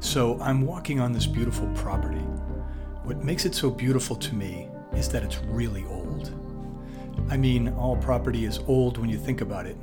So 0.00 0.38
I'm 0.40 0.62
walking 0.62 1.00
on 1.00 1.12
this 1.12 1.26
beautiful 1.26 1.66
property. 1.74 2.20
What 3.02 3.24
makes 3.24 3.44
it 3.44 3.54
so 3.54 3.68
beautiful 3.68 4.14
to 4.16 4.34
me 4.34 4.68
is 4.92 5.08
that 5.08 5.22
it's 5.22 5.38
really 5.44 5.84
old. 5.86 6.32
I 7.28 7.36
mean, 7.36 7.68
all 7.70 7.96
property 7.96 8.44
is 8.44 8.60
old 8.68 8.98
when 8.98 9.10
you 9.10 9.18
think 9.18 9.40
about 9.40 9.66
it, 9.66 9.76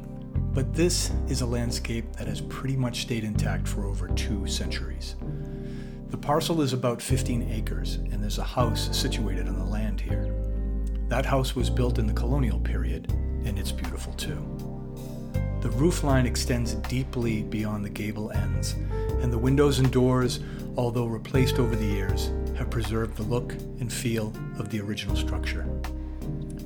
but 0.54 0.74
this 0.74 1.12
is 1.28 1.42
a 1.42 1.46
landscape 1.46 2.16
that 2.16 2.28
has 2.28 2.42
pretty 2.42 2.78
much 2.78 3.02
stayed 3.02 3.26
intact 3.26 3.68
for 3.68 3.86
over 3.86 4.08
two 4.10 4.48
centuries. 4.48 5.16
The 6.10 6.18
parcel 6.18 6.62
is 6.62 6.72
about 6.72 7.02
15 7.02 7.52
acres, 7.52 7.96
and 7.96 8.24
there's 8.24 8.38
a 8.38 8.44
house 8.44 8.98
situated 8.98 9.50
on 9.50 9.60
the 9.60 9.66
land 9.66 10.00
here. 10.00 10.34
That 11.10 11.26
house 11.26 11.56
was 11.56 11.70
built 11.70 12.00
in 12.00 12.08
the 12.08 12.14
colonial 12.14 12.60
period, 12.60 13.12
and 13.44 13.60
it's 13.60 13.72
beautiful 13.72 14.14
too. 14.14 14.38
The 15.62 15.72
roof 15.72 16.04
line 16.04 16.26
extends 16.26 16.76
deeply 16.76 17.44
beyond 17.44 17.84
the 17.84 17.90
gable 17.90 18.32
ends, 18.32 18.76
and 19.26 19.34
the 19.34 19.38
windows 19.40 19.80
and 19.80 19.92
doors, 19.92 20.40
although 20.78 21.08
replaced 21.08 21.58
over 21.58 21.76
the 21.76 21.84
years, 21.84 22.32
have 22.56 22.70
preserved 22.70 23.18
the 23.18 23.24
look 23.24 23.54
and 23.80 23.92
feel 23.92 24.32
of 24.60 24.70
the 24.70 24.80
original 24.80 25.16
structure. 25.16 25.68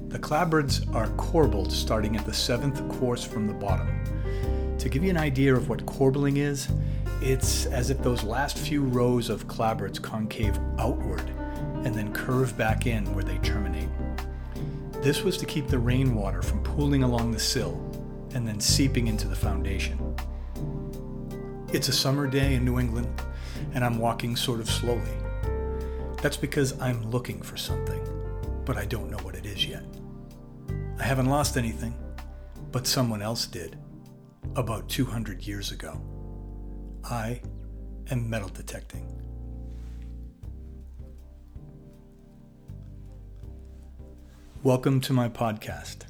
The 0.09 0.19
clapboards 0.19 0.93
are 0.93 1.07
corbelled 1.11 1.71
starting 1.71 2.17
at 2.17 2.25
the 2.25 2.33
seventh 2.33 2.85
course 2.99 3.23
from 3.23 3.47
the 3.47 3.53
bottom. 3.53 3.87
To 4.77 4.89
give 4.89 5.05
you 5.05 5.09
an 5.09 5.15
idea 5.15 5.55
of 5.55 5.69
what 5.69 5.85
corbelling 5.85 6.35
is, 6.35 6.67
it's 7.21 7.65
as 7.67 7.91
if 7.91 8.03
those 8.03 8.23
last 8.23 8.57
few 8.57 8.83
rows 8.83 9.29
of 9.29 9.47
clapboards 9.47 10.01
concave 10.01 10.59
outward 10.79 11.29
and 11.85 11.95
then 11.95 12.11
curve 12.11 12.57
back 12.57 12.85
in 12.85 13.05
where 13.15 13.23
they 13.23 13.37
terminate. 13.37 13.87
This 15.01 15.23
was 15.23 15.37
to 15.37 15.45
keep 15.45 15.69
the 15.69 15.79
rainwater 15.79 16.41
from 16.41 16.61
pooling 16.61 17.03
along 17.03 17.31
the 17.31 17.39
sill 17.39 17.81
and 18.33 18.45
then 18.45 18.59
seeping 18.59 19.07
into 19.07 19.29
the 19.29 19.35
foundation. 19.35 20.08
It's 21.71 21.87
a 21.87 21.93
summer 21.93 22.25
day 22.25 22.55
in 22.55 22.65
New 22.65 22.79
England, 22.79 23.21
and 23.75 23.85
I'm 23.85 23.99
walking 23.99 24.35
sort 24.35 24.59
of 24.59 24.67
slowly. 24.67 25.13
That's 26.19 26.35
because 26.35 26.73
I'm 26.81 27.11
looking 27.11 27.43
for 27.43 27.57
something, 27.57 28.01
but 28.65 28.75
I 28.75 28.85
don't 28.85 29.11
know 29.11 29.19
what 29.19 29.35
it 29.35 29.45
is 29.45 29.67
yet. 29.67 29.83
I 30.97 31.03
haven't 31.03 31.27
lost 31.27 31.57
anything, 31.57 31.93
but 32.71 32.87
someone 32.87 33.21
else 33.21 33.45
did 33.45 33.77
about 34.55 34.89
200 34.89 35.45
years 35.45 35.71
ago. 35.71 36.01
I 37.03 37.39
am 38.09 38.27
metal 38.27 38.49
detecting. 38.49 39.05
Welcome 44.63 45.01
to 45.01 45.13
my 45.13 45.29
podcast. 45.29 46.07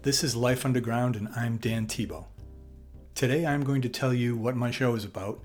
This 0.00 0.24
is 0.24 0.34
Life 0.34 0.64
Underground, 0.64 1.16
and 1.16 1.28
I'm 1.36 1.58
Dan 1.58 1.86
Tebow. 1.86 2.24
Today 3.14 3.46
I'm 3.46 3.62
going 3.62 3.80
to 3.82 3.88
tell 3.88 4.12
you 4.12 4.36
what 4.36 4.56
my 4.56 4.72
show 4.72 4.96
is 4.96 5.04
about, 5.04 5.40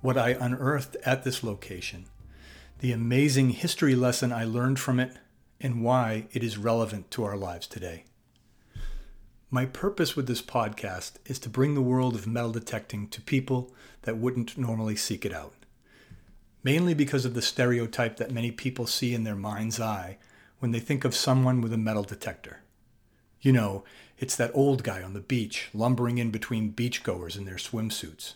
what 0.00 0.16
I 0.16 0.30
unearthed 0.30 0.96
at 1.04 1.24
this 1.24 1.44
location, 1.44 2.06
the 2.78 2.90
amazing 2.90 3.50
history 3.50 3.94
lesson 3.94 4.32
I 4.32 4.44
learned 4.44 4.80
from 4.80 4.98
it, 4.98 5.12
and 5.60 5.84
why 5.84 6.26
it 6.32 6.42
is 6.42 6.56
relevant 6.56 7.10
to 7.10 7.24
our 7.24 7.36
lives 7.36 7.66
today. 7.66 8.04
My 9.50 9.66
purpose 9.66 10.16
with 10.16 10.26
this 10.26 10.40
podcast 10.40 11.16
is 11.26 11.38
to 11.40 11.50
bring 11.50 11.74
the 11.74 11.82
world 11.82 12.14
of 12.14 12.26
metal 12.26 12.50
detecting 12.50 13.08
to 13.08 13.20
people 13.20 13.74
that 14.02 14.16
wouldn't 14.16 14.56
normally 14.56 14.96
seek 14.96 15.26
it 15.26 15.34
out. 15.34 15.52
Mainly 16.64 16.94
because 16.94 17.26
of 17.26 17.34
the 17.34 17.42
stereotype 17.42 18.16
that 18.16 18.30
many 18.30 18.50
people 18.50 18.86
see 18.86 19.12
in 19.12 19.24
their 19.24 19.36
mind's 19.36 19.78
eye 19.78 20.16
when 20.60 20.70
they 20.70 20.80
think 20.80 21.04
of 21.04 21.14
someone 21.14 21.60
with 21.60 21.74
a 21.74 21.78
metal 21.78 22.04
detector. 22.04 22.62
You 23.42 23.52
know, 23.52 23.84
it's 24.18 24.36
that 24.36 24.50
old 24.54 24.82
guy 24.82 25.02
on 25.02 25.12
the 25.12 25.20
beach 25.20 25.68
lumbering 25.74 26.18
in 26.18 26.30
between 26.30 26.72
beachgoers 26.72 27.36
in 27.36 27.44
their 27.44 27.56
swimsuits. 27.56 28.34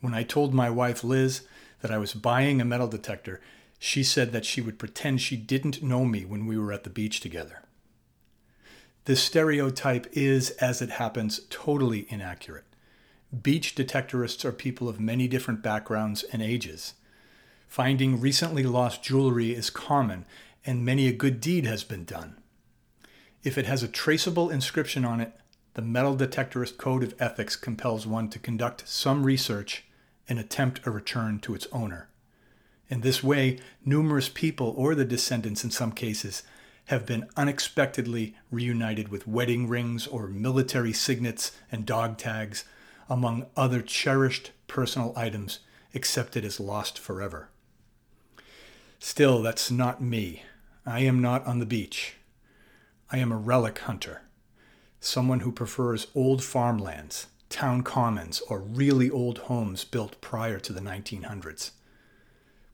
When 0.00 0.14
I 0.14 0.22
told 0.22 0.52
my 0.52 0.68
wife 0.68 1.04
Liz 1.04 1.42
that 1.80 1.90
I 1.90 1.98
was 1.98 2.14
buying 2.14 2.60
a 2.60 2.64
metal 2.64 2.88
detector, 2.88 3.40
she 3.78 4.02
said 4.02 4.32
that 4.32 4.44
she 4.44 4.60
would 4.60 4.78
pretend 4.78 5.20
she 5.20 5.36
didn't 5.36 5.82
know 5.82 6.04
me 6.04 6.24
when 6.24 6.46
we 6.46 6.58
were 6.58 6.72
at 6.72 6.84
the 6.84 6.90
beach 6.90 7.20
together. 7.20 7.62
This 9.04 9.22
stereotype 9.22 10.06
is, 10.12 10.50
as 10.52 10.80
it 10.80 10.90
happens, 10.90 11.40
totally 11.50 12.06
inaccurate. 12.08 12.64
Beach 13.42 13.74
detectorists 13.74 14.44
are 14.44 14.52
people 14.52 14.88
of 14.88 15.00
many 15.00 15.28
different 15.28 15.62
backgrounds 15.62 16.22
and 16.32 16.40
ages. 16.40 16.94
Finding 17.68 18.20
recently 18.20 18.62
lost 18.62 19.02
jewelry 19.02 19.52
is 19.52 19.68
common, 19.68 20.24
and 20.64 20.84
many 20.84 21.06
a 21.06 21.12
good 21.12 21.40
deed 21.40 21.66
has 21.66 21.84
been 21.84 22.04
done. 22.04 22.38
If 23.44 23.58
it 23.58 23.66
has 23.66 23.82
a 23.82 23.88
traceable 23.88 24.48
inscription 24.48 25.04
on 25.04 25.20
it, 25.20 25.32
the 25.74 25.82
Metal 25.82 26.16
Detectorist 26.16 26.78
Code 26.78 27.02
of 27.02 27.14
Ethics 27.20 27.56
compels 27.56 28.06
one 28.06 28.30
to 28.30 28.38
conduct 28.38 28.88
some 28.88 29.22
research 29.22 29.84
and 30.26 30.38
attempt 30.38 30.80
a 30.86 30.90
return 30.90 31.38
to 31.40 31.54
its 31.54 31.66
owner. 31.70 32.08
In 32.88 33.02
this 33.02 33.22
way, 33.22 33.58
numerous 33.84 34.30
people, 34.30 34.72
or 34.78 34.94
the 34.94 35.04
descendants 35.04 35.62
in 35.62 35.70
some 35.70 35.92
cases, 35.92 36.42
have 36.86 37.04
been 37.04 37.28
unexpectedly 37.36 38.34
reunited 38.50 39.08
with 39.08 39.28
wedding 39.28 39.68
rings 39.68 40.06
or 40.06 40.26
military 40.26 40.94
signets 40.94 41.52
and 41.70 41.84
dog 41.84 42.16
tags, 42.16 42.64
among 43.10 43.44
other 43.58 43.82
cherished 43.82 44.52
personal 44.68 45.12
items 45.16 45.58
accepted 45.94 46.46
as 46.46 46.58
lost 46.58 46.98
forever. 46.98 47.50
Still, 48.98 49.42
that's 49.42 49.70
not 49.70 50.00
me. 50.00 50.44
I 50.86 51.00
am 51.00 51.20
not 51.20 51.44
on 51.44 51.58
the 51.58 51.66
beach. 51.66 52.16
I 53.14 53.18
am 53.18 53.30
a 53.30 53.36
relic 53.36 53.78
hunter, 53.78 54.22
someone 54.98 55.38
who 55.38 55.52
prefers 55.52 56.08
old 56.16 56.42
farmlands, 56.42 57.28
town 57.48 57.82
commons, 57.82 58.40
or 58.48 58.58
really 58.58 59.08
old 59.08 59.38
homes 59.38 59.84
built 59.84 60.20
prior 60.20 60.58
to 60.58 60.72
the 60.72 60.80
1900s. 60.80 61.70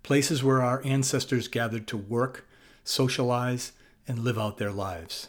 Places 0.03 0.43
where 0.43 0.62
our 0.62 0.81
ancestors 0.83 1.47
gathered 1.47 1.87
to 1.89 1.99
work, 1.99 2.49
socialize, 2.84 3.73
and 4.09 4.21
live 4.21 4.39
out 4.39 4.56
their 4.56 4.73
lives. 4.73 5.29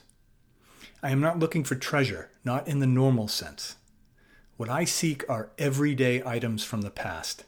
I 1.04 1.10
am 1.10 1.20
not 1.20 1.40
looking 1.40 1.66
for 1.66 1.76
treasure, 1.76 2.30
not 2.46 2.66
in 2.66 2.80
the 2.80 2.88
normal 2.88 3.28
sense. 3.28 3.76
What 4.56 4.70
I 4.70 4.86
seek 4.86 5.30
are 5.30 5.52
everyday 5.58 6.24
items 6.24 6.64
from 6.64 6.84
the 6.84 6.90
past. 6.90 7.44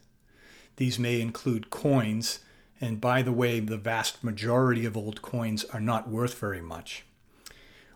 These 0.76 1.00
may 1.00 1.22
include 1.22 1.70
coins, 1.70 2.40
and 2.82 3.00
by 3.00 3.22
the 3.22 3.32
way, 3.32 3.62
the 3.62 3.78
vast 3.78 4.22
majority 4.22 4.84
of 4.86 4.98
old 4.98 5.22
coins 5.22 5.64
are 5.64 5.80
not 5.80 6.10
worth 6.10 6.38
very 6.38 6.60
much 6.60 7.06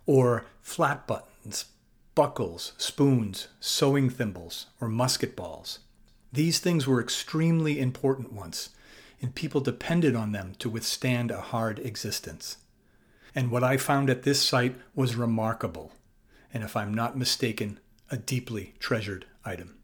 or 0.08 0.46
flat 0.62 1.06
buttons, 1.06 1.66
buckles, 2.16 2.74
spoons, 2.78 3.50
sewing 3.60 4.10
thimbles, 4.10 4.66
or 4.82 4.88
musket 4.88 5.36
balls. 5.36 5.80
These 6.34 6.60
things 6.60 6.88
were 6.88 7.00
extremely 7.00 7.80
important 7.80 8.34
once, 8.34 8.70
and 9.22 9.36
people 9.36 9.62
depended 9.62 10.16
on 10.16 10.32
them 10.32 10.54
to 10.60 10.70
withstand 10.70 11.30
a 11.30 11.42
hard 11.42 11.78
existence. 11.80 12.58
And 13.36 13.52
what 13.52 13.64
I 13.64 13.78
found 13.78 14.10
at 14.10 14.24
this 14.24 14.42
site 14.42 14.76
was 14.96 15.16
remarkable, 15.16 15.92
and 16.54 16.64
if 16.64 16.76
I'm 16.76 16.94
not 16.94 17.18
mistaken, 17.18 17.80
a 18.10 18.18
deeply 18.18 18.74
treasured 18.80 19.26
item. 19.46 19.76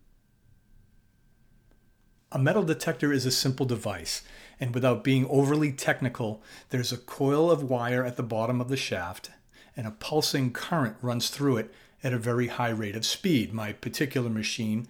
A 2.31 2.39
metal 2.39 2.63
detector 2.63 3.13
is 3.13 3.27
a 3.27 3.31
simple 3.31 3.65
device, 3.65 4.23
and 4.59 4.73
without 4.73 5.03
being 5.03 5.27
overly 5.27 5.71
technical, 5.71 6.41
there's 6.69 6.91
a 6.91 6.97
coil 6.97 7.51
of 7.51 7.69
wire 7.69 8.03
at 8.03 8.17
the 8.17 8.23
bottom 8.23 8.59
of 8.59 8.69
the 8.69 8.77
shaft 8.77 9.29
and 9.75 9.87
a 9.87 9.91
pulsing 9.91 10.51
current 10.51 10.95
runs 11.01 11.29
through 11.29 11.57
it 11.57 11.73
at 12.03 12.13
a 12.13 12.17
very 12.17 12.47
high 12.47 12.69
rate 12.69 12.95
of 12.95 13.05
speed, 13.05 13.53
my 13.53 13.73
particular 13.73 14.29
machine 14.29 14.87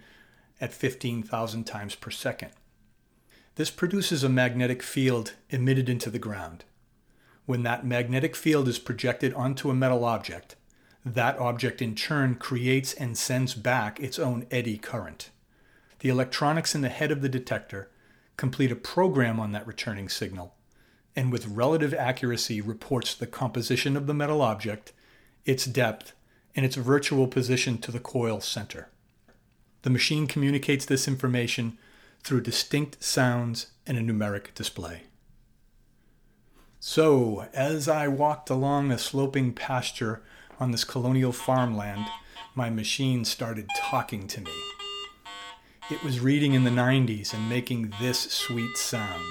at 0.60 0.72
15,000 0.72 1.64
times 1.64 1.94
per 1.94 2.10
second. 2.10 2.50
This 3.56 3.70
produces 3.70 4.24
a 4.24 4.28
magnetic 4.28 4.82
field 4.82 5.34
emitted 5.50 5.88
into 5.88 6.10
the 6.10 6.18
ground. 6.18 6.64
When 7.46 7.62
that 7.62 7.86
magnetic 7.86 8.34
field 8.34 8.68
is 8.68 8.78
projected 8.78 9.32
onto 9.34 9.70
a 9.70 9.74
metal 9.74 10.04
object, 10.04 10.56
that 11.04 11.38
object 11.38 11.82
in 11.82 11.94
turn 11.94 12.34
creates 12.36 12.94
and 12.94 13.16
sends 13.16 13.54
back 13.54 14.00
its 14.00 14.18
own 14.18 14.46
eddy 14.50 14.78
current. 14.78 15.30
The 16.00 16.08
electronics 16.08 16.74
in 16.74 16.80
the 16.80 16.88
head 16.88 17.12
of 17.12 17.20
the 17.20 17.28
detector 17.28 17.90
complete 18.36 18.72
a 18.72 18.76
program 18.76 19.38
on 19.38 19.52
that 19.52 19.66
returning 19.66 20.08
signal 20.08 20.54
and 21.16 21.30
with 21.30 21.46
relative 21.46 21.94
accuracy 21.94 22.60
reports 22.60 23.14
the 23.14 23.26
composition 23.26 23.96
of 23.96 24.06
the 24.06 24.14
metal 24.14 24.42
object, 24.42 24.92
its 25.44 25.64
depth, 25.64 26.12
and 26.56 26.64
its 26.64 26.76
virtual 26.76 27.26
position 27.26 27.78
to 27.78 27.92
the 27.92 28.00
coil 28.00 28.40
center. 28.40 28.88
The 29.82 29.90
machine 29.90 30.26
communicates 30.26 30.84
this 30.84 31.06
information 31.06 31.78
through 32.22 32.40
distinct 32.40 33.02
sounds 33.02 33.68
and 33.86 33.98
a 33.98 34.00
numeric 34.00 34.54
display. 34.54 35.02
So, 36.80 37.48
as 37.52 37.88
I 37.88 38.08
walked 38.08 38.50
along 38.50 38.90
a 38.90 38.98
sloping 38.98 39.52
pasture 39.52 40.22
on 40.60 40.70
this 40.70 40.84
colonial 40.84 41.32
farmland, 41.32 42.06
my 42.54 42.70
machine 42.70 43.24
started 43.24 43.68
talking 43.76 44.26
to 44.28 44.40
me. 44.40 44.52
It 45.90 46.02
was 46.02 46.20
reading 46.20 46.54
in 46.54 46.64
the 46.64 46.70
90s 46.70 47.34
and 47.34 47.48
making 47.48 47.92
this 48.00 48.20
sweet 48.20 48.76
sound 48.76 49.22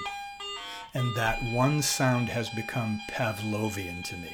and 0.94 1.14
that 1.16 1.42
one 1.42 1.82
sound 1.82 2.28
has 2.28 2.48
become 2.50 3.00
Pavlovian 3.10 4.04
to 4.04 4.16
me. 4.16 4.30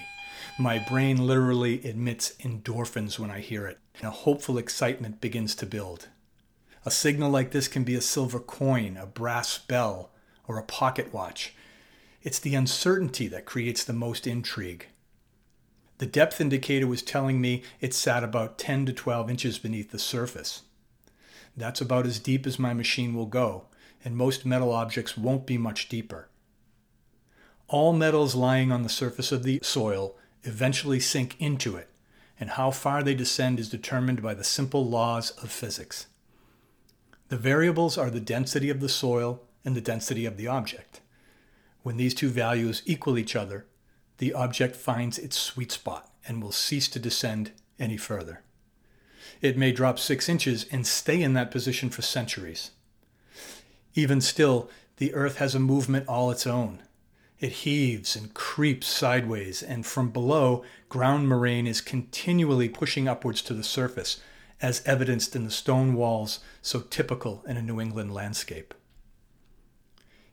My 0.58 0.78
brain 0.78 1.26
literally 1.26 1.84
emits 1.86 2.34
endorphins 2.40 3.18
when 3.18 3.30
I 3.30 3.40
hear 3.40 3.66
it, 3.66 3.78
and 3.96 4.04
a 4.04 4.10
hopeful 4.10 4.58
excitement 4.58 5.22
begins 5.22 5.54
to 5.56 5.66
build. 5.66 6.08
A 6.84 6.90
signal 6.90 7.30
like 7.30 7.50
this 7.50 7.66
can 7.66 7.82
be 7.82 7.94
a 7.94 8.00
silver 8.00 8.38
coin, 8.38 8.96
a 8.96 9.06
brass 9.06 9.58
bell, 9.58 10.10
or 10.46 10.58
a 10.58 10.62
pocket 10.62 11.12
watch. 11.14 11.54
It's 12.22 12.38
the 12.38 12.54
uncertainty 12.54 13.26
that 13.28 13.46
creates 13.46 13.84
the 13.84 13.92
most 13.94 14.26
intrigue. 14.26 14.86
The 15.98 16.06
depth 16.06 16.40
indicator 16.40 16.86
was 16.86 17.02
telling 17.02 17.40
me 17.40 17.62
it 17.80 17.92
sat 17.94 18.24
about 18.24 18.58
10 18.58 18.86
to 18.86 18.92
12 18.92 19.30
inches 19.30 19.58
beneath 19.58 19.90
the 19.90 19.98
surface. 19.98 20.62
That's 21.56 21.80
about 21.80 22.06
as 22.06 22.18
deep 22.18 22.46
as 22.46 22.58
my 22.58 22.72
machine 22.72 23.14
will 23.14 23.26
go, 23.26 23.66
and 24.02 24.16
most 24.16 24.46
metal 24.46 24.72
objects 24.72 25.16
won't 25.16 25.46
be 25.46 25.58
much 25.58 25.88
deeper. 25.90 26.29
All 27.70 27.92
metals 27.92 28.34
lying 28.34 28.72
on 28.72 28.82
the 28.82 28.88
surface 28.88 29.30
of 29.30 29.44
the 29.44 29.60
soil 29.62 30.16
eventually 30.42 30.98
sink 30.98 31.36
into 31.38 31.76
it, 31.76 31.88
and 32.40 32.50
how 32.50 32.72
far 32.72 33.04
they 33.04 33.14
descend 33.14 33.60
is 33.60 33.68
determined 33.68 34.20
by 34.20 34.34
the 34.34 34.42
simple 34.42 34.84
laws 34.84 35.30
of 35.42 35.52
physics. 35.52 36.08
The 37.28 37.36
variables 37.36 37.96
are 37.96 38.10
the 38.10 38.18
density 38.18 38.70
of 38.70 38.80
the 38.80 38.88
soil 38.88 39.42
and 39.64 39.76
the 39.76 39.80
density 39.80 40.26
of 40.26 40.36
the 40.36 40.48
object. 40.48 41.00
When 41.84 41.96
these 41.96 42.12
two 42.12 42.28
values 42.28 42.82
equal 42.86 43.16
each 43.16 43.36
other, 43.36 43.66
the 44.18 44.34
object 44.34 44.74
finds 44.74 45.16
its 45.16 45.38
sweet 45.38 45.70
spot 45.70 46.10
and 46.26 46.42
will 46.42 46.50
cease 46.50 46.88
to 46.88 46.98
descend 46.98 47.52
any 47.78 47.96
further. 47.96 48.42
It 49.40 49.56
may 49.56 49.70
drop 49.70 50.00
six 50.00 50.28
inches 50.28 50.66
and 50.72 50.84
stay 50.84 51.22
in 51.22 51.34
that 51.34 51.52
position 51.52 51.88
for 51.88 52.02
centuries. 52.02 52.72
Even 53.94 54.20
still, 54.20 54.68
the 54.96 55.14
Earth 55.14 55.36
has 55.36 55.54
a 55.54 55.60
movement 55.60 56.08
all 56.08 56.32
its 56.32 56.48
own. 56.48 56.80
It 57.40 57.52
heaves 57.52 58.16
and 58.16 58.34
creeps 58.34 58.86
sideways, 58.86 59.62
and 59.62 59.86
from 59.86 60.10
below, 60.10 60.62
ground 60.90 61.26
moraine 61.26 61.66
is 61.66 61.80
continually 61.80 62.68
pushing 62.68 63.08
upwards 63.08 63.40
to 63.42 63.54
the 63.54 63.64
surface, 63.64 64.20
as 64.60 64.82
evidenced 64.84 65.34
in 65.34 65.44
the 65.44 65.50
stone 65.50 65.94
walls 65.94 66.40
so 66.60 66.80
typical 66.80 67.42
in 67.48 67.56
a 67.56 67.62
New 67.62 67.80
England 67.80 68.12
landscape. 68.12 68.74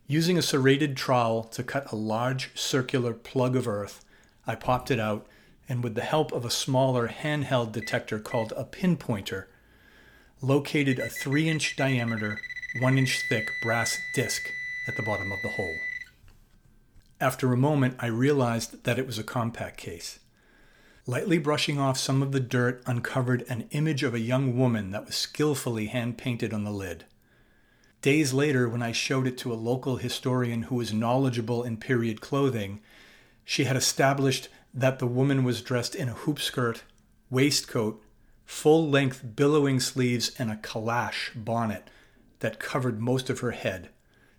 Using 0.05 0.37
a 0.37 0.41
serrated 0.41 0.97
trowel 0.97 1.45
to 1.45 1.63
cut 1.63 1.89
a 1.93 1.95
large 1.95 2.51
circular 2.59 3.13
plug 3.13 3.55
of 3.55 3.69
earth, 3.69 4.03
I 4.45 4.55
popped 4.55 4.91
it 4.91 4.99
out 4.99 5.25
and, 5.69 5.81
with 5.83 5.95
the 5.95 6.01
help 6.01 6.33
of 6.33 6.43
a 6.43 6.49
smaller 6.49 7.07
handheld 7.07 7.71
detector 7.71 8.19
called 8.19 8.51
a 8.57 8.65
pinpointer, 8.65 9.45
located 10.41 10.99
a 10.99 11.07
3 11.07 11.47
inch 11.47 11.77
diameter, 11.77 12.41
1 12.81 12.97
inch 12.97 13.21
thick 13.29 13.49
brass 13.63 13.97
disc 14.13 14.41
at 14.89 14.97
the 14.97 15.03
bottom 15.03 15.31
of 15.31 15.39
the 15.41 15.49
hole. 15.49 15.75
After 17.19 17.51
a 17.51 17.57
moment, 17.57 17.95
I 17.99 18.07
realized 18.07 18.83
that 18.83 18.99
it 18.99 19.07
was 19.07 19.17
a 19.17 19.23
compact 19.23 19.77
case. 19.77 20.19
Lightly 21.07 21.39
brushing 21.39 21.79
off 21.79 21.97
some 21.97 22.21
of 22.21 22.31
the 22.31 22.39
dirt 22.39 22.83
uncovered 22.85 23.43
an 23.49 23.67
image 23.71 24.03
of 24.03 24.13
a 24.13 24.19
young 24.19 24.55
woman 24.55 24.91
that 24.91 25.05
was 25.05 25.15
skillfully 25.15 25.87
hand 25.87 26.19
painted 26.19 26.53
on 26.53 26.63
the 26.63 26.71
lid. 26.71 27.05
Days 28.03 28.33
later, 28.33 28.69
when 28.69 28.83
I 28.83 28.91
showed 28.91 29.25
it 29.25 29.37
to 29.39 29.51
a 29.51 29.55
local 29.55 29.95
historian 29.95 30.63
who 30.63 30.75
was 30.75 30.93
knowledgeable 30.93 31.63
in 31.63 31.77
period 31.77 32.21
clothing, 32.21 32.81
she 33.43 33.63
had 33.63 33.75
established 33.75 34.49
that 34.71 34.99
the 34.99 35.07
woman 35.07 35.43
was 35.43 35.61
dressed 35.61 35.95
in 35.95 36.09
a 36.09 36.13
hoop 36.13 36.39
skirt, 36.39 36.83
waistcoat, 37.31 38.03
full 38.45 38.87
length 38.87 39.23
billowing 39.35 39.79
sleeves, 39.79 40.31
and 40.37 40.51
a 40.51 40.57
calash 40.57 41.31
bonnet 41.33 41.89
that 42.39 42.59
covered 42.59 43.01
most 43.01 43.31
of 43.31 43.39
her 43.39 43.51
head, 43.51 43.89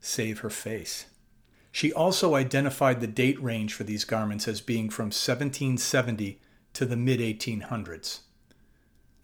save 0.00 0.40
her 0.40 0.50
face. 0.50 1.06
She 1.78 1.92
also 1.92 2.34
identified 2.34 3.00
the 3.00 3.06
date 3.06 3.40
range 3.40 3.72
for 3.72 3.84
these 3.84 4.04
garments 4.04 4.48
as 4.48 4.60
being 4.60 4.90
from 4.90 5.12
1770 5.12 6.40
to 6.72 6.84
the 6.84 6.96
mid 6.96 7.20
1800s. 7.20 8.22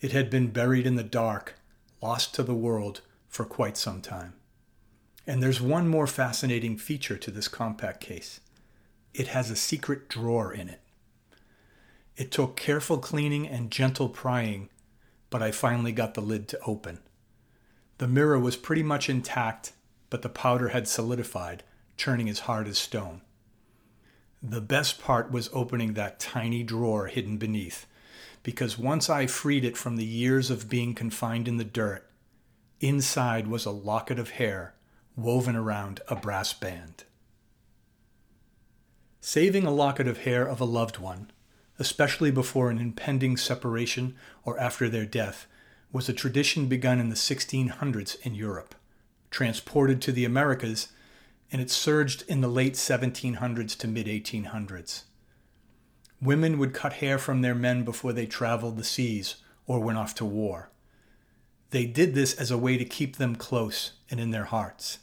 It 0.01 0.13
had 0.13 0.31
been 0.31 0.53
buried 0.53 0.87
in 0.87 0.95
the 0.95 1.03
dark, 1.03 1.57
lost 2.01 2.33
to 2.37 2.45
the 2.45 2.55
world 2.55 3.01
for 3.27 3.45
quite 3.45 3.77
some 3.77 4.01
time. 4.01 4.35
And 5.27 5.43
there's 5.43 5.61
one 5.61 5.89
more 5.89 6.07
fascinating 6.07 6.79
feature 6.79 7.17
to 7.17 7.33
this 7.33 7.49
compact 7.49 8.01
case 8.01 8.39
it 9.13 9.27
has 9.27 9.51
a 9.51 9.57
secret 9.57 10.09
drawer 10.09 10.53
in 10.53 10.69
it. 10.69 10.81
It 12.17 12.31
took 12.31 12.57
careful 12.57 12.99
cleaning 12.99 13.49
and 13.49 13.69
gentle 13.69 14.09
prying, 14.09 14.69
but 15.29 15.43
I 15.43 15.51
finally 15.51 15.91
got 15.91 16.15
the 16.15 16.21
lid 16.21 16.47
to 16.51 16.61
open. 16.61 17.01
The 17.99 18.07
mirror 18.07 18.39
was 18.39 18.55
pretty 18.55 18.85
much 18.85 19.11
intact, 19.11 19.73
but 20.09 20.23
the 20.23 20.29
powder 20.29 20.69
had 20.69 20.87
solidified, 20.87 21.65
turning 21.97 22.29
as 22.29 22.41
hard 22.41 22.69
as 22.69 22.79
stone. 22.79 23.21
The 24.43 24.61
best 24.61 25.01
part 25.01 25.31
was 25.31 25.49
opening 25.53 25.95
that 25.95 26.21
tiny 26.21 26.63
drawer 26.63 27.07
hidden 27.07 27.39
beneath, 27.39 27.87
because 28.43 28.79
once 28.79 29.09
I 29.09 29.27
freed 29.27 29.65
it 29.65 29.77
from 29.77 29.97
the 29.97 30.05
years 30.05 30.51
of 30.51 30.69
being 30.69 30.95
confined 30.95 31.49
in 31.49 31.57
the 31.57 31.65
dirt, 31.65 32.09
inside 32.81 33.47
was 33.47 33.65
a 33.65 33.71
locket 33.71 34.19
of 34.19 34.31
hair 34.31 34.75
woven 35.17 35.57
around 35.57 36.01
a 36.09 36.17
brass 36.17 36.53
band. 36.53 37.05
Saving 39.21 39.65
a 39.65 39.71
locket 39.71 40.07
of 40.07 40.19
hair 40.19 40.47
of 40.47 40.61
a 40.61 40.67
loved 40.67 40.99
one, 40.99 41.31
especially 41.79 42.31
before 42.31 42.71
an 42.71 42.79
impending 42.79 43.37
separation 43.37 44.15
or 44.45 44.59
after 44.61 44.89
their 44.89 45.07
death, 45.07 45.47
was 45.93 46.09
a 46.09 46.13
tradition 46.13 46.67
begun 46.67 47.01
in 47.01 47.09
the 47.09 47.15
1600s 47.15 48.21
in 48.23 48.35
Europe, 48.35 48.75
transported 49.31 50.03
to 50.03 50.13
the 50.13 50.25
Americas 50.25 50.89
and 51.55 51.63
it 51.63 51.71
surged 51.71 52.25
in 52.27 52.41
the 52.41 52.49
late 52.49 52.75
1700s 52.75 53.79
to 53.79 53.87
mid 53.87 54.09
1800s. 54.09 55.05
Women 56.21 56.59
would 56.59 56.75
cut 56.75 56.95
hair 56.95 57.17
from 57.17 57.43
their 57.43 57.55
men 57.55 57.85
before 57.85 58.13
they 58.13 58.27
traveled 58.27 58.77
the 58.77 58.83
seas 58.83 59.37
or 59.65 59.79
went 59.79 59.97
off 59.97 60.17
to 60.17 60.25
war. 60.25 60.73
They 61.71 61.87
did 61.87 62.13
this 62.13 62.35
as 62.35 62.51
a 62.51 62.59
way 62.59 62.77
to 62.77 62.85
keep 62.85 63.19
them 63.19 63.37
close 63.37 63.93
and 64.11 64.19
in 64.19 64.33
their 64.33 64.47
hearts. 64.47 64.99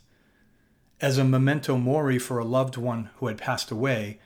As 1.00 1.18
a 1.18 1.24
memento 1.24 1.78
mori 1.78 2.20
for 2.20 2.38
a 2.38 2.44
loved 2.44 2.76
one 2.76 3.12
who 3.16 3.28
had 3.28 3.38
passed 3.38 3.72
away, 3.72 4.20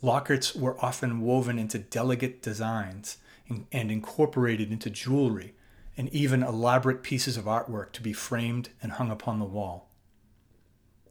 lockets 0.00 0.54
were 0.54 0.82
often 0.82 1.20
woven 1.20 1.58
into 1.58 1.78
delicate 1.78 2.40
designs 2.40 3.18
and 3.50 3.66
incorporated 3.90 4.72
into 4.72 4.88
jewelry 4.88 5.52
and 5.94 6.08
even 6.08 6.42
elaborate 6.42 7.02
pieces 7.02 7.36
of 7.36 7.44
artwork 7.44 7.92
to 7.92 8.00
be 8.00 8.14
framed 8.14 8.70
and 8.80 8.92
hung 8.92 9.10
upon 9.10 9.38
the 9.38 9.44
wall. 9.44 9.90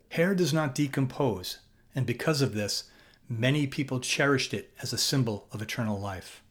Hair 0.10 0.36
does 0.36 0.54
not 0.54 0.76
decompose, 0.76 1.60
and 1.94 2.06
because 2.06 2.42
of 2.42 2.54
this, 2.54 2.86
many 3.28 3.68
people 3.68 4.00
cherished 4.00 4.54
it 4.54 4.72
as 4.82 4.94
a 4.94 4.98
symbol 4.98 5.48
of 5.52 5.62
eternal 5.62 6.00
life. 6.00 6.42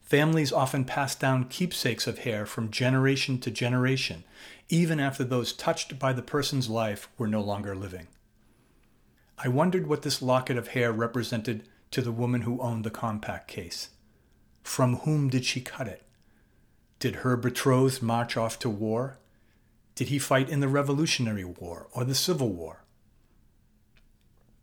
Families 0.00 0.52
often 0.52 0.86
passed 0.86 1.20
down 1.20 1.44
keepsakes 1.44 2.06
of 2.06 2.20
hair 2.20 2.46
from 2.46 2.70
generation 2.70 3.38
to 3.40 3.50
generation, 3.50 4.24
even 4.70 5.00
after 5.00 5.22
those 5.22 5.52
touched 5.52 5.98
by 5.98 6.12
the 6.12 6.22
person's 6.22 6.70
life 6.70 7.08
were 7.18 7.28
no 7.28 7.42
longer 7.42 7.74
living. 7.74 8.08
I 9.36 9.48
wondered 9.48 9.86
what 9.86 10.02
this 10.02 10.22
locket 10.22 10.56
of 10.56 10.68
hair 10.68 10.92
represented 10.92 11.68
to 11.90 12.02
the 12.02 12.10
woman 12.10 12.42
who 12.42 12.60
owned 12.60 12.84
the 12.84 12.90
compact 12.90 13.48
case. 13.48 13.90
From 14.62 14.96
whom 14.96 15.28
did 15.28 15.44
she 15.44 15.60
cut 15.60 15.86
it? 15.86 16.02
Did 16.98 17.16
her 17.16 17.36
betrothed 17.36 18.02
march 18.02 18.36
off 18.36 18.58
to 18.60 18.68
war? 18.68 19.18
Did 19.94 20.08
he 20.08 20.18
fight 20.18 20.48
in 20.48 20.60
the 20.60 20.68
Revolutionary 20.68 21.44
War 21.44 21.86
or 21.92 22.04
the 22.04 22.14
Civil 22.14 22.48
War? 22.48 22.82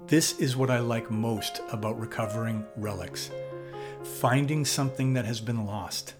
This 0.08 0.40
is 0.40 0.56
what 0.56 0.70
I 0.70 0.78
like 0.80 1.10
most 1.10 1.62
about 1.72 2.00
recovering 2.00 2.64
relics 2.78 3.32
finding 4.04 4.64
something 4.64 5.14
that 5.14 5.26
has 5.26 5.40
been 5.40 5.66
lost, 5.66 6.14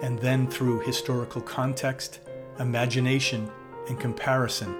and 0.00 0.18
then 0.20 0.48
through 0.48 0.80
historical 0.80 1.42
context, 1.42 2.20
imagination, 2.58 3.50
and 3.88 4.00
comparison, 4.00 4.74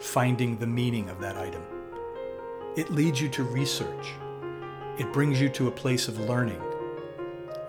finding 0.00 0.56
the 0.56 0.66
meaning 0.66 1.10
of 1.10 1.20
that 1.20 1.36
item. 1.36 1.62
It 2.74 2.90
leads 2.90 3.20
you 3.20 3.28
to 3.28 3.42
research. 3.42 4.14
It 4.98 5.12
brings 5.12 5.38
you 5.38 5.50
to 5.50 5.68
a 5.68 5.72
place 5.72 6.08
of 6.08 6.18
learning. 6.20 6.62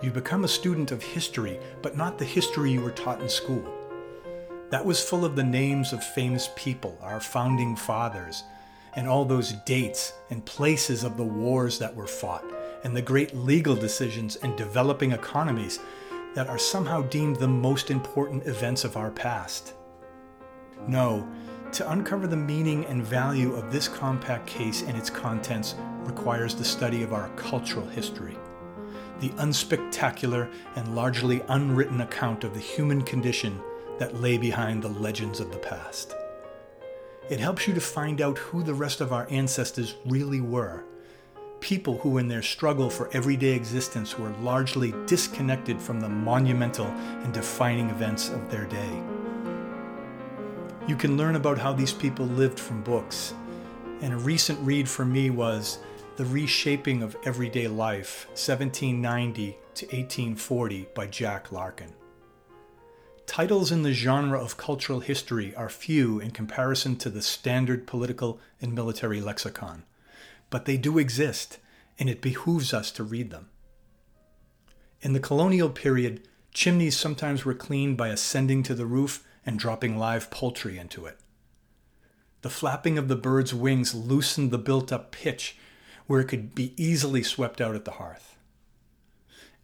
You 0.00 0.10
become 0.10 0.44
a 0.44 0.48
student 0.48 0.92
of 0.92 1.02
history, 1.02 1.60
but 1.82 1.94
not 1.94 2.16
the 2.16 2.24
history 2.24 2.72
you 2.72 2.80
were 2.80 2.90
taught 2.90 3.20
in 3.20 3.28
school. 3.28 3.70
That 4.70 4.86
was 4.86 5.06
full 5.06 5.26
of 5.26 5.36
the 5.36 5.44
names 5.44 5.92
of 5.92 6.02
famous 6.02 6.48
people, 6.56 6.98
our 7.02 7.20
founding 7.20 7.76
fathers, 7.76 8.44
and 8.96 9.06
all 9.06 9.24
those 9.24 9.52
dates 9.64 10.14
and 10.30 10.44
places 10.44 11.04
of 11.04 11.16
the 11.16 11.22
wars 11.22 11.78
that 11.78 11.94
were 11.94 12.06
fought, 12.06 12.44
and 12.82 12.96
the 12.96 13.02
great 13.02 13.34
legal 13.36 13.76
decisions 13.76 14.36
and 14.36 14.56
developing 14.56 15.12
economies 15.12 15.78
that 16.34 16.48
are 16.48 16.58
somehow 16.58 17.02
deemed 17.02 17.36
the 17.36 17.48
most 17.48 17.90
important 17.90 18.46
events 18.46 18.84
of 18.84 18.96
our 18.96 19.10
past. 19.10 19.74
No, 20.88 21.26
to 21.72 21.90
uncover 21.90 22.26
the 22.26 22.36
meaning 22.36 22.84
and 22.86 23.02
value 23.02 23.54
of 23.54 23.72
this 23.72 23.88
compact 23.88 24.46
case 24.46 24.82
and 24.82 24.96
its 24.96 25.10
contents 25.10 25.74
requires 26.00 26.54
the 26.54 26.64
study 26.64 27.02
of 27.02 27.12
our 27.12 27.28
cultural 27.30 27.86
history, 27.86 28.36
the 29.20 29.30
unspectacular 29.30 30.50
and 30.76 30.94
largely 30.94 31.42
unwritten 31.48 32.02
account 32.02 32.44
of 32.44 32.54
the 32.54 32.60
human 32.60 33.02
condition 33.02 33.60
that 33.98 34.20
lay 34.20 34.38
behind 34.38 34.82
the 34.82 34.88
legends 34.88 35.40
of 35.40 35.50
the 35.50 35.58
past. 35.58 36.14
It 37.28 37.40
helps 37.40 37.66
you 37.66 37.74
to 37.74 37.80
find 37.80 38.20
out 38.20 38.38
who 38.38 38.62
the 38.62 38.74
rest 38.74 39.00
of 39.00 39.12
our 39.12 39.26
ancestors 39.30 39.96
really 40.04 40.40
were. 40.40 40.84
People 41.58 41.98
who, 41.98 42.18
in 42.18 42.28
their 42.28 42.42
struggle 42.42 42.88
for 42.88 43.10
everyday 43.12 43.52
existence, 43.52 44.16
were 44.16 44.30
largely 44.42 44.94
disconnected 45.06 45.82
from 45.82 45.98
the 45.98 46.08
monumental 46.08 46.86
and 46.86 47.34
defining 47.34 47.90
events 47.90 48.28
of 48.28 48.48
their 48.48 48.66
day. 48.66 49.02
You 50.86 50.94
can 50.94 51.16
learn 51.16 51.34
about 51.34 51.58
how 51.58 51.72
these 51.72 51.92
people 51.92 52.26
lived 52.26 52.60
from 52.60 52.84
books. 52.84 53.34
And 54.02 54.12
a 54.12 54.18
recent 54.18 54.60
read 54.60 54.88
for 54.88 55.04
me 55.04 55.30
was 55.30 55.80
The 56.14 56.26
Reshaping 56.26 57.02
of 57.02 57.16
Everyday 57.24 57.66
Life, 57.66 58.26
1790 58.28 59.58
to 59.74 59.86
1840 59.86 60.88
by 60.94 61.08
Jack 61.08 61.50
Larkin. 61.50 61.92
Titles 63.26 63.72
in 63.72 63.82
the 63.82 63.92
genre 63.92 64.40
of 64.40 64.56
cultural 64.56 65.00
history 65.00 65.54
are 65.56 65.68
few 65.68 66.20
in 66.20 66.30
comparison 66.30 66.96
to 66.96 67.10
the 67.10 67.20
standard 67.20 67.86
political 67.86 68.40
and 68.60 68.72
military 68.72 69.20
lexicon, 69.20 69.84
but 70.48 70.64
they 70.64 70.76
do 70.76 70.96
exist, 70.96 71.58
and 71.98 72.08
it 72.08 72.22
behooves 72.22 72.72
us 72.72 72.90
to 72.92 73.02
read 73.02 73.30
them. 73.30 73.48
In 75.02 75.12
the 75.12 75.20
colonial 75.20 75.68
period, 75.68 76.26
chimneys 76.52 76.96
sometimes 76.96 77.44
were 77.44 77.54
cleaned 77.54 77.96
by 77.96 78.08
ascending 78.08 78.62
to 78.62 78.74
the 78.74 78.86
roof 78.86 79.26
and 79.44 79.58
dropping 79.58 79.98
live 79.98 80.30
poultry 80.30 80.78
into 80.78 81.04
it. 81.04 81.18
The 82.42 82.50
flapping 82.50 82.96
of 82.96 83.08
the 83.08 83.16
bird's 83.16 83.52
wings 83.52 83.94
loosened 83.94 84.50
the 84.50 84.58
built 84.58 84.92
up 84.92 85.10
pitch 85.10 85.58
where 86.06 86.20
it 86.20 86.28
could 86.28 86.54
be 86.54 86.74
easily 86.76 87.22
swept 87.22 87.60
out 87.60 87.74
at 87.74 87.84
the 87.84 87.92
hearth. 87.92 88.36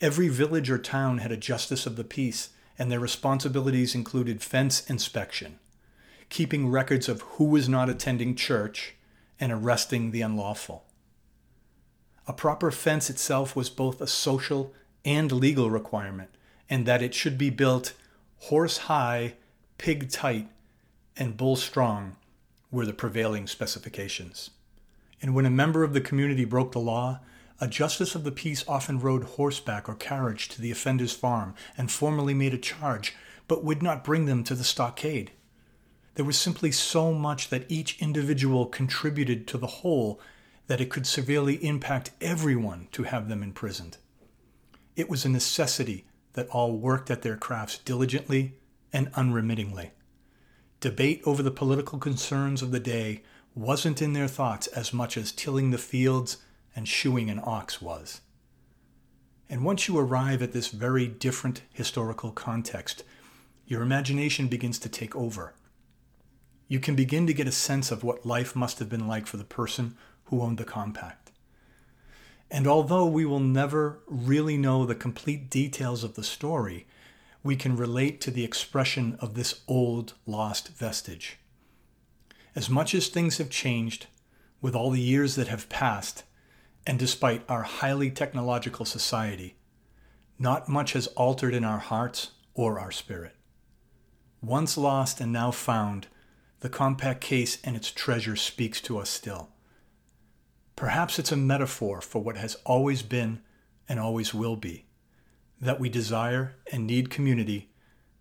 Every 0.01 0.29
village 0.29 0.69
or 0.69 0.79
town 0.79 1.19
had 1.19 1.31
a 1.31 1.37
justice 1.37 1.87
of 1.87 1.95
the 1.95 2.05
peace 2.05 2.51
and 2.79 2.91
their 2.91 3.01
responsibilities 3.01 3.95
included 3.95 4.43
fence 4.43 4.89
inspection, 4.89 5.59
keeping 6.29 6.71
records 6.71 7.09
of 7.09 7.23
who 7.23 7.45
was 7.45 7.69
not 7.69 7.89
attending 7.89 8.35
church, 8.35 8.95
and 9.39 9.51
arresting 9.51 10.11
the 10.11 10.23
unlawful. 10.23 10.85
A 12.27 12.33
proper 12.33 12.71
fence 12.71 13.11
itself 13.11 13.57
was 13.57 13.69
both 13.69 14.01
a 14.01 14.07
social 14.07 14.73
and 15.05 15.33
legal 15.33 15.69
requirement, 15.69 16.31
and 16.71 16.87
that 16.87 17.03
it 17.03 17.15
should 17.15 17.37
be 17.37 17.51
built 17.51 17.95
horse 18.39 18.79
high, 18.79 19.35
pig 19.79 20.11
tight, 20.11 20.49
and 21.17 21.37
bull 21.37 21.57
strong 21.57 22.17
were 22.71 22.87
the 22.87 22.93
prevailing 22.93 23.47
specifications. 23.47 24.51
And 25.21 25.35
when 25.35 25.47
a 25.47 25.51
member 25.51 25.85
of 25.85 25.93
the 25.93 26.01
community 26.01 26.45
broke 26.45 26.73
the 26.73 26.79
law, 26.79 27.21
a 27.63 27.69
justice 27.69 28.17
of 28.17 28.25
the 28.25 28.33
peace 28.33 28.65
often 28.67 28.99
rode 28.99 29.23
horseback 29.23 29.89
or 29.89 29.95
carriage 29.95 30.49
to 30.49 30.61
the 30.61 30.73
offender's 30.73 31.13
farm 31.13 31.55
and 31.79 31.93
formally 31.93 32.35
made 32.35 32.53
a 32.53 32.59
charge, 32.59 33.15
but 33.47 33.63
would 33.63 33.81
not 33.81 34.03
bring 34.03 34.27
them 34.27 34.43
to 34.43 34.57
the 34.57 34.65
stockade. 34.65 35.31
There 36.17 36.25
was 36.25 36.37
simply 36.37 36.73
so 36.73 37.15
much 37.15 37.51
that 37.51 37.71
each 37.71 38.03
individual 38.03 38.67
contributed 38.67 39.47
to 39.47 39.59
the 39.59 39.69
whole 39.69 40.21
that 40.67 40.81
it 40.81 40.91
could 40.91 41.07
severely 41.07 41.65
impact 41.65 42.11
everyone 42.21 42.89
to 42.91 43.05
have 43.05 43.29
them 43.29 43.45
imprisoned. 43.45 43.97
It 44.97 45.09
was 45.09 45.25
a 45.25 45.29
necessity 45.29 46.05
that 46.33 46.49
all 46.49 46.77
worked 46.77 47.13
at 47.13 47.23
their 47.23 47.37
crafts 47.37 47.79
diligently 47.79 48.55
and 48.93 49.09
unremittingly. 49.15 49.93
Debate 50.81 51.23
over 51.25 51.45
the 51.45 51.53
political 51.53 52.01
concerns 52.01 52.61
of 52.61 52.73
the 52.73 52.81
day 52.81 53.23
wasn't 53.55 54.03
in 54.03 54.15
their 54.15 54.27
thoughts 54.27 54.67
as 54.67 54.93
much 54.93 55.17
as 55.17 55.31
tilling 55.31 55.71
the 55.71 55.79
fields 55.79 56.39
and 56.75 56.89
shoeing 56.89 57.31
an 57.31 57.41
ox 57.43 57.81
was. 57.81 58.21
And 59.49 59.65
once 59.65 59.89
you 59.89 59.99
arrive 59.99 60.43
at 60.43 60.53
this 60.53 60.69
very 60.69 61.07
different 61.07 61.63
historical 61.73 62.31
context, 62.31 63.05
your 63.67 63.83
imagination 63.83 64.49
begins 64.49 64.79
to 64.81 64.89
take 64.89 65.15
over. 65.15 65.55
You 66.69 66.81
can 66.81 66.95
begin 66.95 67.27
to 67.27 67.35
get 67.35 67.47
a 67.47 67.53
sense 67.53 67.91
of 67.91 68.03
what 68.03 68.25
life 68.25 68.57
must 68.57 68.79
have 68.79 68.89
been 68.89 69.07
like 69.07 69.27
for 69.27 69.37
the 69.37 69.45
person 69.45 69.97
who 70.25 70.41
owned 70.41 70.59
the 70.59 70.65
compact. 70.65 71.31
And 72.51 72.67
although 72.67 73.07
we 73.07 73.25
will 73.25 73.41
never 73.41 74.01
really 74.07 74.57
know 74.57 74.85
the 74.85 74.95
complete 74.95 75.51
details 75.51 76.05
of 76.05 76.15
the 76.15 76.25
story, 76.25 76.87
we 77.43 77.57
can 77.57 77.77
relate 77.77 78.21
to 78.23 78.31
the 78.31 78.45
expression 78.45 79.17
of 79.21 79.35
this 79.35 79.61
old 79.67 80.15
lost 80.27 80.69
vestige. 80.69 81.39
As 82.55 82.71
much 82.71 82.95
as 82.95 83.09
things 83.09 83.39
have 83.39 83.51
changed, 83.51 84.07
with 84.61 84.75
all 84.77 84.91
the 84.91 85.01
years 85.01 85.35
that 85.35 85.49
have 85.49 85.69
passed, 85.69 86.23
and 86.87 86.99
despite 86.99 87.45
our 87.49 87.63
highly 87.63 88.11
technological 88.11 88.85
society, 88.85 89.57
not 90.39 90.69
much 90.69 90.93
has 90.95 91.07
altered 91.09 91.55
in 91.55 91.65
our 91.65 91.79
hearts 91.79 92.33
or 92.55 92.81
our 92.81 92.91
spirit. 92.91 93.35
Once 94.43 94.77
lost 94.77 95.21
and 95.21 95.33
now 95.33 95.51
found, 95.51 96.09
the 96.61 96.69
compact 96.69 97.21
case 97.21 97.59
and 97.63 97.77
its 97.77 97.91
treasure 97.91 98.37
speaks 98.37 98.81
to 98.81 98.99
us 98.99 99.09
still. 99.09 99.51
Perhaps 100.75 101.19
it's 101.19 101.33
a 101.33 101.37
metaphor 101.37 102.01
for 102.01 102.23
what 102.23 102.37
has 102.37 102.57
always 102.65 103.03
been 103.03 103.41
and 103.89 104.01
always 104.01 104.35
will 104.35 104.57
be 104.57 104.87
that 105.61 105.79
we 105.79 105.89
desire 105.89 106.57
and 106.73 106.89
need 106.89 107.09
community, 107.09 107.71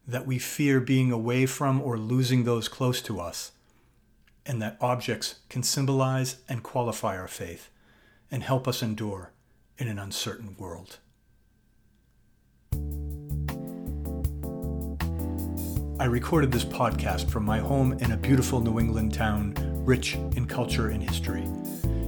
that 0.08 0.28
we 0.28 0.38
fear 0.38 0.80
being 0.80 1.12
away 1.12 1.48
from 1.48 1.82
or 1.82 1.98
losing 1.98 2.44
those 2.44 2.68
close 2.68 3.02
to 3.02 3.20
us, 3.20 3.52
and 4.46 4.62
that 4.62 4.78
objects 4.80 5.40
can 5.50 5.64
symbolize 5.64 6.38
and 6.48 6.62
qualify 6.62 7.18
our 7.18 7.28
faith 7.28 7.70
and 8.32 8.42
help 8.42 8.68
us 8.68 8.82
endure 8.82 9.32
in 9.78 9.88
an 9.88 10.00
uncertain 10.00 10.56
world. 10.58 11.00
I 16.00 16.06
recorded 16.06 16.52
this 16.52 16.66
podcast 16.66 17.30
from 17.30 17.46
my 17.46 17.60
home 17.60 17.94
in 17.94 18.14
a 18.14 18.18
beautiful 18.18 18.60
New 18.60 18.80
England 18.80 19.14
town, 19.14 19.54
rich 19.86 20.16
in 20.36 20.48
culture 20.48 20.88
and 20.88 21.04
history. 21.04 21.48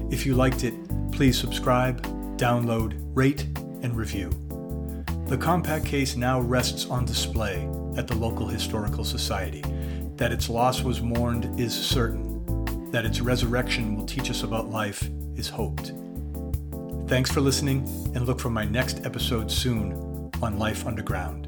If 0.10 0.26
you 0.26 0.34
liked 0.34 0.64
it, 0.64 0.74
please 1.12 1.38
subscribe, 1.38 2.02
download, 2.38 3.00
rate, 3.14 3.44
and 3.84 3.96
review. 3.96 4.30
The 5.28 5.38
compact 5.38 5.86
case 5.86 6.16
now 6.16 6.40
rests 6.40 6.88
on 6.88 7.06
display 7.06 7.70
at 7.96 8.08
the 8.08 8.16
local 8.16 8.48
historical 8.48 9.04
society. 9.04 9.64
That 10.16 10.32
its 10.32 10.50
loss 10.50 10.82
was 10.82 11.02
mourned 11.02 11.60
is 11.60 11.74
certain. 11.74 12.90
That 12.92 13.06
its 13.06 13.22
resurrection 13.22 13.96
will 13.96 14.06
teach 14.06 14.30
us 14.32 14.42
about 14.44 14.70
life 14.70 15.08
is 15.36 15.50
hoped. 15.50 15.94
Thanks 17.14 17.32
for 17.32 17.42
listening, 17.42 17.82
and 18.16 18.26
look 18.26 18.40
for 18.40 18.50
my 18.50 18.66
next 18.66 19.06
episode 19.06 19.52
soon 19.52 20.32
on 20.42 20.58
Life 20.58 20.88
Underground. 20.88 21.48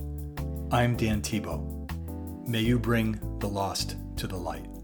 I'm 0.71 0.95
Dan 0.95 1.23
Tebow. 1.23 2.47
May 2.47 2.59
you 2.59 2.77
bring 2.77 3.19
the 3.39 3.47
lost 3.47 3.95
to 4.17 4.27
the 4.27 4.37
light. 4.37 4.74